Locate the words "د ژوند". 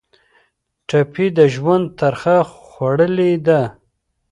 1.37-1.85